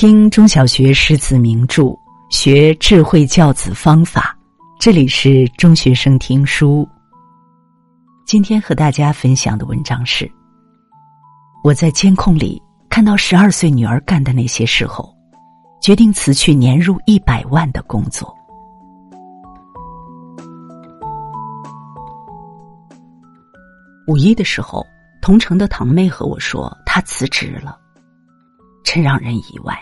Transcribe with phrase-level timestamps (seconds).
[0.00, 1.94] 听中小学诗词名著，
[2.30, 4.34] 学智慧教子方法。
[4.78, 6.88] 这里是中学生听书。
[8.24, 10.26] 今天和大家分享的文章是：
[11.62, 12.58] 我在监控里
[12.88, 15.14] 看到十二岁女儿干的那些事后，
[15.82, 18.34] 决定辞去年入一百万的工作。
[24.06, 24.82] 五一的时候，
[25.20, 27.78] 同城的堂妹和我说，她辞职了。
[28.82, 29.78] 真让人意外。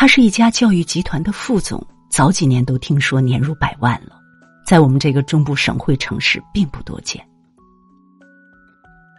[0.00, 4.12] 他是一家教育集团的副总，早几年都听说年入百万了，
[4.64, 7.20] 在我们这个中部省会城市并不多见。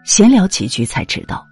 [0.05, 1.45] 闲聊几句才知道，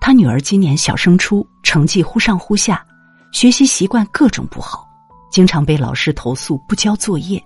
[0.00, 2.84] 他女儿今年小升初，成绩忽上忽下，
[3.30, 4.84] 学习习惯各种不好，
[5.30, 7.40] 经常被老师投诉不交作业。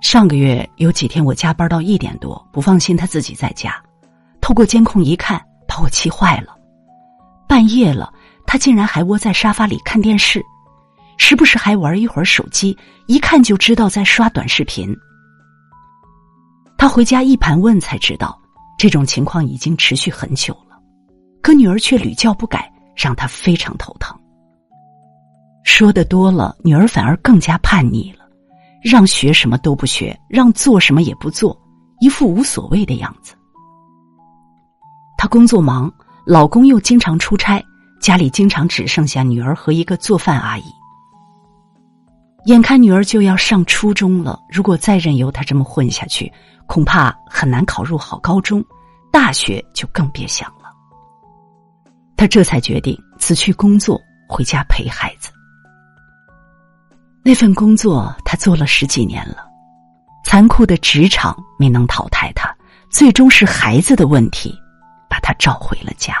[0.00, 3.80] 上个月有几天我加班到一点多，不放心他自己在家，
[4.40, 6.58] 透过监控一看，把我气坏了。
[7.46, 8.12] 半夜了，
[8.50, 10.42] 他竟然还窝在沙发里看电视，
[11.18, 12.74] 时不时还玩一会儿手机，
[13.06, 14.96] 一看就知道在刷短视频。
[16.78, 18.40] 他回家一盘问才知道，
[18.78, 20.80] 这种情况已经持续很久了，
[21.42, 24.18] 可女儿却屡教不改，让他非常头疼。
[25.62, 28.24] 说的多了，女儿反而更加叛逆了，
[28.82, 31.54] 让学什么都不学，让做什么也不做，
[32.00, 33.34] 一副无所谓的样子。
[35.18, 35.92] 他工作忙。
[36.26, 37.64] 老公又经常出差，
[38.00, 40.64] 家里经常只剩下女儿和一个做饭阿姨。
[42.44, 46.32] 眼看女儿就要上初中了，如果再任由她这么混下去，
[46.66, 48.64] 恐怕很难考入好高中，
[49.12, 50.70] 大学就更别想了。
[52.16, 55.30] 他这才决定辞去工作，回家陪孩子。
[57.22, 59.46] 那份工作他做了十几年了，
[60.24, 62.52] 残酷的职场没能淘汰他，
[62.90, 64.54] 最终是孩子的问题。
[65.10, 66.14] 把他召回了家，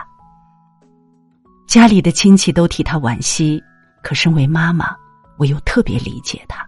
[1.68, 3.62] 家里的亲戚都替他惋惜，
[4.02, 4.96] 可身为妈妈，
[5.36, 6.66] 我又特别理解他。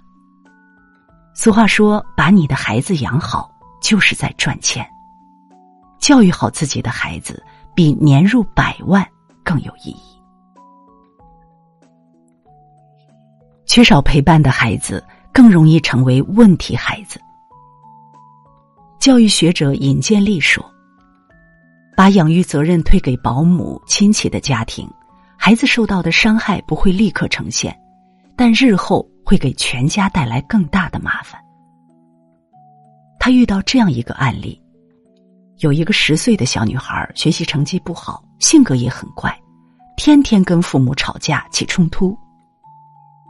[1.33, 4.87] 俗话说：“把你的孩子养好，就是在赚钱。”
[5.99, 7.43] 教育好自己的孩子，
[7.75, 9.03] 比年入百万
[9.43, 10.21] 更有意义。
[13.65, 17.19] 缺少陪伴的孩子，更容易成为问题孩子。
[18.99, 20.63] 教育学者尹建莉说。
[21.97, 24.91] 把养育责任推给保姆、亲戚的家庭，
[25.43, 27.75] 孩子受到的伤害不会立刻呈现，
[28.37, 31.41] 但日后会给全家带来更大的麻烦。
[33.19, 34.61] 他遇到这样一个案例：
[35.61, 39.35] 有一个十岁的小女孩，学习成绩不好，性格也很怪，
[39.97, 42.15] 天天跟父母吵架起冲突。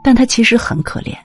[0.03, 1.17] 但她其实很可怜。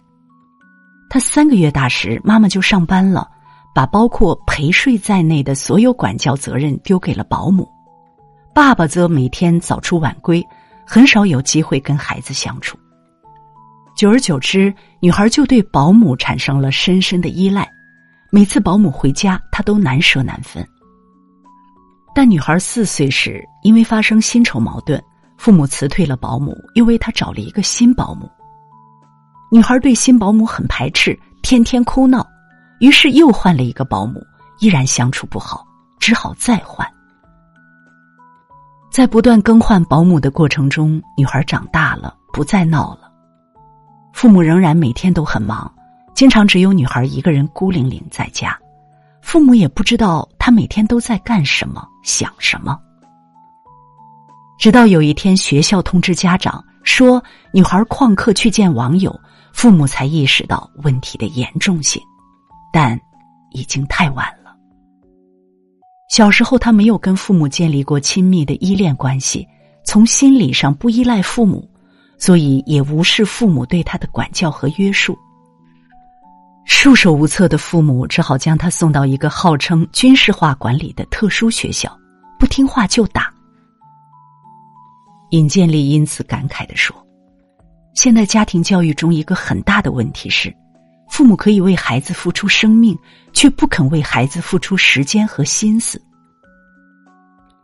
[1.09, 3.27] 她三个月大时，妈妈就上班了。
[3.73, 7.67] 把包括陪睡在内的所有管教责任丢给了保姆，
[8.53, 10.41] 爸爸则每天早出晚归，
[10.85, 12.77] 很少有机会跟孩子相处。
[13.95, 17.67] 久而久之，女孩就对保姆产生了深深的依赖，
[18.29, 20.67] 每次保姆回家，她都难舍难分。
[22.13, 25.01] 但女孩四岁时，因为发生薪酬矛盾，
[25.37, 28.29] 父母辞退了保姆，又为她找了一个新保姆。
[29.51, 32.25] 女孩对新保姆很排斥，天天哭闹。
[32.79, 34.21] 于是又换了一个保姆，
[34.59, 35.65] 依然相处不好，
[35.99, 36.85] 只好再换。
[38.95, 43.11] 在不断更换保姆的过程中，女孩长大了，不再闹了。
[44.13, 45.69] 父母仍然每天都很忙，
[46.13, 48.57] 经常只有女孩一个人孤零零在家，
[49.21, 52.79] 父母也不知道她每天都在干什么，想什么。
[54.57, 59.13] 直到有一天，学校通知家长说女孩旷课去见网友，
[59.51, 62.01] 父母才意识到问题的严重性。
[62.71, 62.97] 但
[63.51, 64.44] 已经太晚了。
[66.07, 69.47] 小时候，他没有跟父母建立过亲密的依恋关系，
[69.83, 71.67] 从心理上不依赖父母，
[72.17, 75.17] 所以也无视父母对他的管教和约束。
[76.65, 81.95] 束手无策的父母只好将他送到一个号称军事化管理的特殊学校，
[82.39, 83.31] 不听话就打。
[85.31, 86.95] 尹建莉因此感慨的说
[87.93, 90.55] ：“现在家庭教育中一个很大的问题是。”
[91.09, 92.97] 父母可以为孩子付出生命，
[93.31, 96.01] 却不肯为孩子付出时间和心思。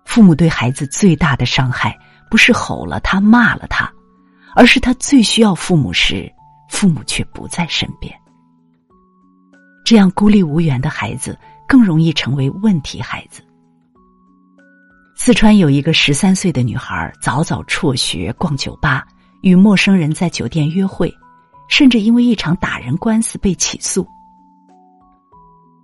[0.06, 1.98] 父母对孩子最大的伤害，
[2.30, 3.92] 不是吼了他、骂了他，
[4.56, 6.32] 而是他最需要父母时，
[6.70, 8.14] 父母却不在身边。
[9.84, 11.38] 这样孤立无援的孩子，
[11.68, 13.42] 更容易成为问题孩子。
[15.16, 19.06] 四川有一个十三岁的女孩，早早辍学，逛酒吧，
[19.42, 21.14] 与陌生人在酒店约会。
[21.72, 24.06] 甚至因为一场打人官司被起诉。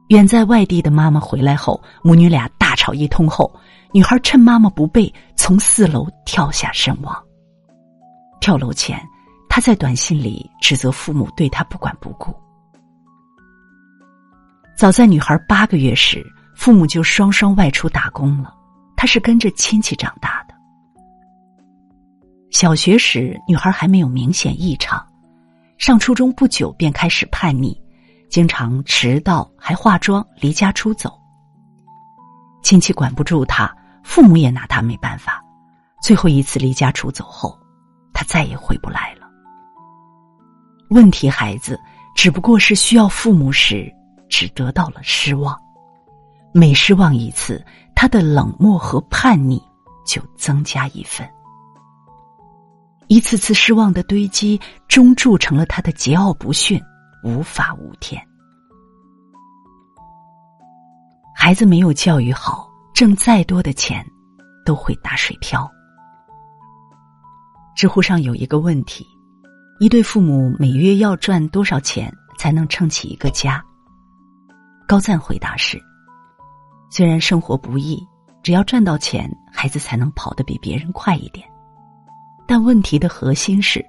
[0.10, 3.50] 远在外地的妈妈回来后，母女俩大吵一通后，
[3.94, 7.18] 女孩趁妈妈不备，从四楼跳下身亡。
[8.42, 9.01] 跳楼前，
[9.50, 12.36] 他在短信里指责父母对他不管不顾。
[14.78, 16.22] 早在女孩八个月时，
[16.54, 18.54] 父母就双双外出打工了，
[18.98, 20.54] 她是跟着亲戚长大的。
[22.51, 25.04] 小学时，女孩还没有明显异常，
[25.77, 27.79] 上初中不久便开始叛逆，
[28.29, 31.18] 经常迟到，还化妆离家出走。
[32.63, 35.44] 亲戚管不住他，父母也拿他没办法。
[36.01, 37.57] 最后一次离家出走后，
[38.13, 39.27] 他再也回不来了。
[40.89, 41.79] 问题孩子
[42.15, 43.91] 只不过是需要父母时，
[44.29, 45.57] 只得到了失望。
[46.53, 47.63] 每失望一次，
[47.95, 49.62] 他的冷漠和叛逆
[50.06, 51.27] 就增加一分。
[53.07, 56.81] 一次次失望的堆积，终铸成了他的桀骜不驯、
[57.24, 58.21] 无法无天。
[61.33, 64.06] 孩子没有教育好，挣再多的钱
[64.65, 65.69] 都会打水漂。
[67.77, 69.07] 知乎上有一个问题：
[69.80, 73.63] 一对父母每月要赚多少钱才能撑起一个家？
[74.86, 75.81] 高赞回答是：
[76.89, 78.06] 虽然生活不易，
[78.44, 81.48] 只要赚到钱，孩子才能跑得比别人快一点。
[82.47, 83.85] 但问题的核心是，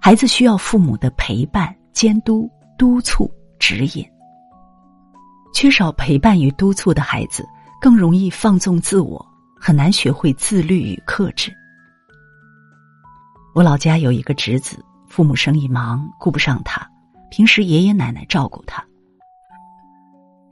[0.00, 4.06] 孩子需要父母的陪伴、监督、督促、指引。
[5.54, 7.42] 缺少陪伴与督促的孩子，
[7.80, 9.24] 更容易放纵自我，
[9.58, 11.50] 很难学会自律与克制。
[13.54, 16.86] 我老家有一个侄子，父母生意忙，顾不上他，
[17.30, 18.84] 平时爷爷奶奶照顾他。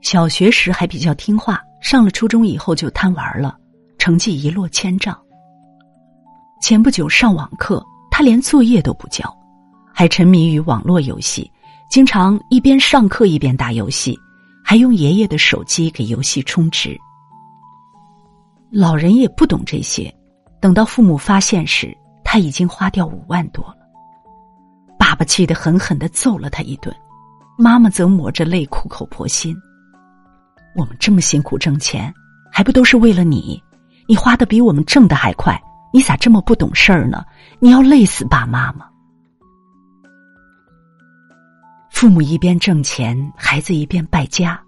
[0.01, 3.55] 小学时还比较听话，上了初中以后就贪玩了，
[3.99, 5.15] 成绩一落千丈。
[6.67, 9.23] 前不久上网课，他连作业都不交，
[9.93, 11.51] 还沉迷于网络游戏，
[11.91, 14.19] 经常一边上课一边打游戏。
[14.63, 16.99] 还用爷爷的手机给游戏充值。
[18.71, 20.11] 老人也不懂这些，
[20.59, 23.77] 等到父母发现时，他已经花掉五万多了。
[24.97, 26.91] 爸爸气得狠狠的揍了他一顿，
[27.59, 29.55] 妈妈则抹着泪苦口婆心
[30.75, 32.11] ：“我们这么辛苦挣钱，
[32.51, 33.61] 还不都是为了你？
[34.07, 35.61] 你花的比我们挣的还快，
[35.95, 37.23] 你咋这么不懂事儿呢？
[37.57, 38.85] 你要累死爸妈吗？”
[41.89, 44.61] 父母一边挣钱，孩子一边败家，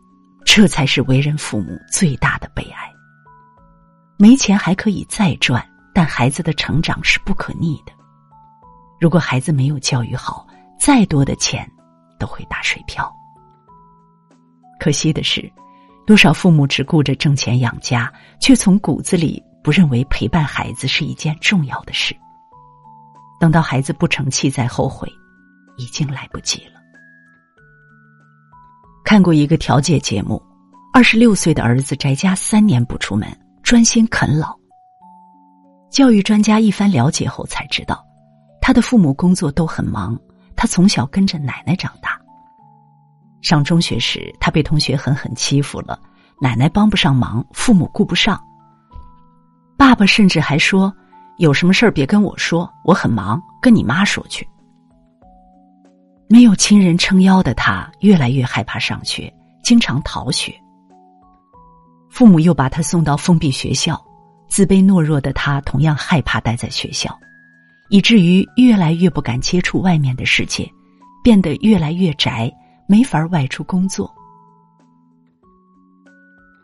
[0.46, 2.90] 这才是为人父母最大的悲哀。
[4.18, 5.62] 没钱还可以再赚，
[5.94, 7.92] 但孩子的成长是不可逆的。
[8.98, 10.48] 如果孩子没有教育好，
[10.80, 11.70] 再多的钱
[12.18, 13.14] 都会打水漂。
[14.80, 15.52] 可惜的是，
[16.06, 18.10] 多少父母只顾着挣钱养家，
[18.40, 22.16] 却从骨子里不认为陪伴孩子是一件重要的事。
[23.38, 25.12] 等到孩子不成器再后悔，
[25.76, 26.80] 已经来不及了。
[29.04, 30.42] 看过一个调解节目，
[30.94, 33.30] 二十六岁的儿子宅家三年不出门，
[33.62, 34.58] 专心啃老。
[35.92, 38.02] 教育专家一番了解后才知道，
[38.62, 40.18] 他的父母工作都很忙，
[40.56, 42.18] 他从小跟着奶奶长大。
[43.42, 46.00] 上中学时，他被同学狠狠欺负了，
[46.40, 48.42] 奶奶帮不上忙，父母顾不上。
[49.78, 50.94] 爸爸甚至还说
[51.38, 54.48] ：“有什么事儿别跟我说，我很忙，跟你妈说去。”
[56.28, 59.34] 没有亲人撑腰的他，越来越害怕上学，
[59.64, 60.54] 经常逃学。
[62.10, 64.04] 父母又把他送到封闭学校，
[64.50, 67.18] 自卑懦弱的他同样害怕待在学校，
[67.90, 70.70] 以至于越来越不敢接触外面的世界，
[71.24, 72.52] 变得越来越宅，
[72.88, 74.12] 没法外出工作。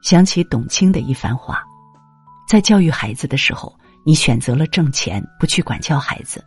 [0.02, 1.64] 想起董卿的一番话，
[2.48, 3.74] 在教育孩子的时候，
[4.06, 6.44] 你选择了挣钱，不去管教孩子。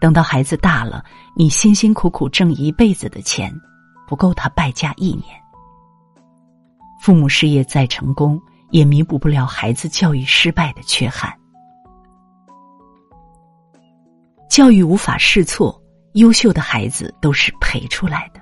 [0.00, 1.04] 等到孩子大了，
[1.36, 3.52] 你辛辛苦苦挣一辈子的钱，
[4.06, 5.24] 不够他败家一年。
[7.00, 11.32] 父母事业再成功，也弥补不了孩子教育失败的缺憾。
[14.48, 15.80] 教育无法试错，
[16.14, 18.40] 优秀的孩子都是陪出来的。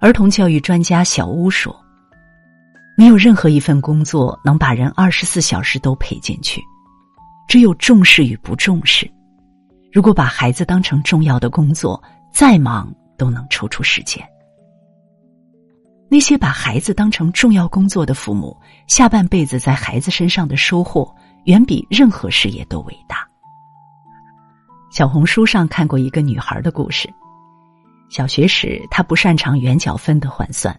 [0.00, 1.74] 儿童教育专家小屋说
[2.98, 6.60] ：“没有任何一份工作能把人二十四小时都陪进去。”
[7.46, 9.08] 只有重视与不重视。
[9.90, 14.22] 如果把孩子当成重要的工作，再忙都能抽出时间。
[16.10, 18.54] 那些把孩子当成重要工作的父母，
[18.86, 21.14] 下半辈子在孩子身上的收获，
[21.44, 23.26] 远比任何事业都伟大。
[24.90, 27.08] 小红书上看过一个女孩的故事。
[28.10, 30.78] 小学时，她不擅长元角分的换算，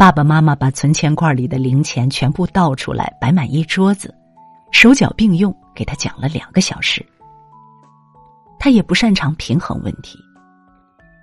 [0.00, 4.14] 爸爸妈妈把存钱罐里的零钱全部倒出来，摆满一桌子，
[4.72, 5.54] 手脚并用。
[5.74, 7.04] 给他讲了两个小时，
[8.58, 10.18] 他也不擅长平衡问题。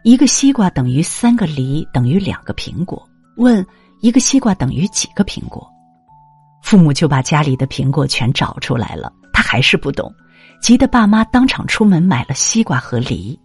[0.04, 3.04] 一个西瓜等于三个梨等于两个苹果，
[3.38, 3.66] 问
[4.02, 5.68] 一个西瓜等于几个苹果？
[6.62, 10.14] 父母就把家里的苹果全找出来了，他还是不懂，
[10.62, 13.40] 急得爸妈当场出门买了西瓜和梨。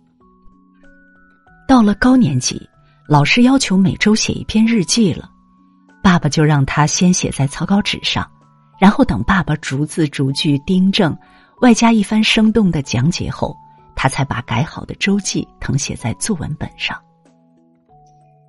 [1.67, 2.69] 到了高年级，
[3.09, 5.29] 老师要求每周写一篇日记了，
[6.03, 8.29] 爸爸就让他先写在草稿纸上，
[8.79, 11.17] 然后等爸爸逐字逐句订正，
[11.61, 13.57] 外加一番生动的讲解后，
[13.97, 16.97] 他才把改好的周记誊写在作文本上。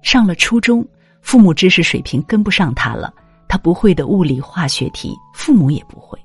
[0.03, 0.85] 上了初中，
[1.21, 3.11] 父母知识水平跟不上他了，
[3.47, 6.17] 他不会的物理化学题，父母也不会。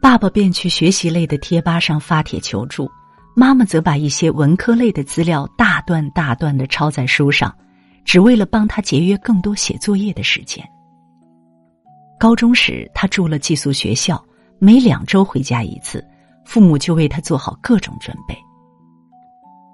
[0.00, 2.88] 爸爸便去学习类的贴吧上发帖求助，
[3.34, 7.54] 妈妈则把一些文科类的资料大段大段的抄在书上，
[8.04, 10.64] 只为了帮他节约更多写作业的时间。
[12.18, 14.24] 高中时，他住了寄宿学校，
[14.58, 16.04] 每两周回家一次，
[16.44, 18.36] 父母就为他做好各种准备。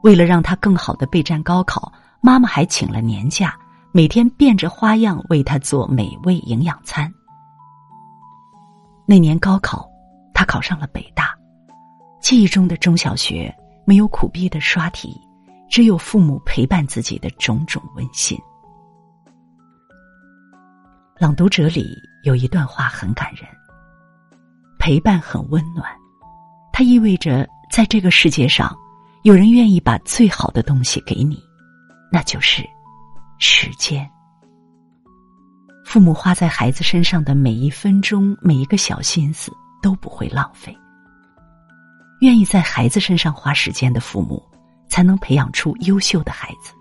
[0.02, 1.92] 为了让他更好的备战高考。
[2.22, 3.58] 妈妈还请了年假，
[3.92, 7.10] 每天变着花样为他做美味营养餐。
[9.06, 9.88] 那年高考，
[10.34, 11.34] 他考上了北大。
[12.20, 13.52] 记忆中的中小学
[13.86, 15.18] 没有苦逼的刷题，
[15.70, 18.38] 只有父母陪伴自己的种种温馨。
[21.18, 23.44] 朗读者里有一段话很感人：
[24.78, 25.90] 陪伴很温暖，
[26.72, 28.76] 它意味着在这个世界上，
[29.22, 31.42] 有人愿意把最好的东西给你。
[32.12, 32.62] 那就是
[33.38, 34.08] 时间。
[35.84, 39.50] 父母花在孩子身上的每一分钟、每一个小心思
[39.82, 40.76] 都不会浪费。
[42.20, 44.42] 愿意在孩子身上花时间的父母，
[44.88, 46.72] 才能培养出优秀的孩子。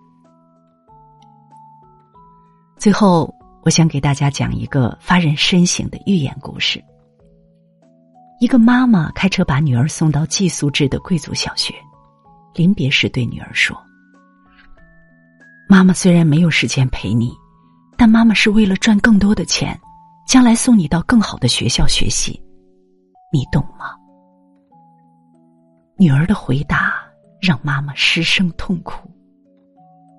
[2.77, 6.83] 最后，我想给大家讲一个发人深省的寓言故事。
[8.39, 11.73] 一个妈妈开车把女儿送到寄宿制的贵族小学，
[12.53, 13.77] 临别时对女儿说。
[15.67, 17.31] 妈妈虽然没有时间陪你，
[17.97, 19.77] 但妈妈是为了赚更多的钱，
[20.25, 22.41] 将来送你到更好的学校学习，
[23.31, 23.98] 你懂吗？
[25.99, 26.93] 女儿的回答
[27.41, 29.11] 让妈妈失声痛哭。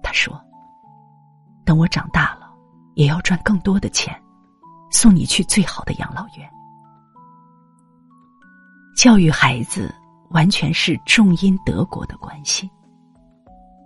[0.02, 0.38] 她说
[1.64, 2.50] ：“等我长大了，
[2.96, 4.14] 也要赚更多的钱，
[4.90, 6.46] 送你去最好的养老院。”
[8.94, 9.94] 教育孩子
[10.28, 12.70] 完全是重因德国的关系。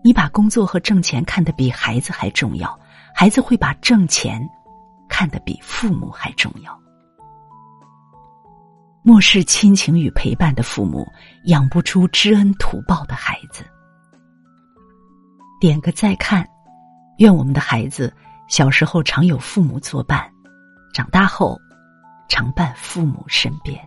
[0.02, 2.76] 你把工作和挣钱看得比孩子还重要，
[3.14, 4.44] 孩子会把挣钱
[5.08, 6.76] 看得比父母还重要。
[9.06, 11.06] 漠视亲情与陪伴的父母，
[11.44, 13.62] 养不出知恩图报的孩子。
[15.60, 16.48] 点个再看，
[17.18, 18.10] 愿我们的孩子
[18.48, 20.26] 小时候常有父母作伴，
[20.94, 21.60] 长大后
[22.30, 23.78] 常伴父母身边。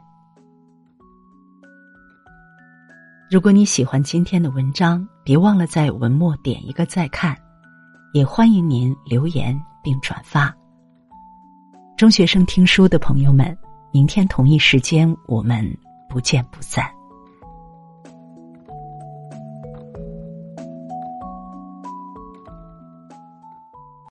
[3.28, 7.36] 如果你喜欢今天的文章，别忘了在文末点一个再看，
[8.14, 10.56] 也欢迎您留言并转发。
[11.98, 13.58] 中学生听书的朋友们，
[13.92, 15.66] 明天同一时间我们
[16.10, 16.97] 不见不散。